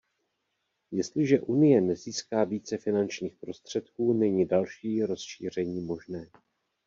Jestliže 0.91 1.39
Unie 1.39 1.81
nezíská 1.81 2.43
více 2.43 2.77
finančních 2.77 3.35
prostředků, 3.35 4.13
není 4.13 4.45
další 4.45 5.03
rozšíření 5.03 5.81
možné. 5.81 6.27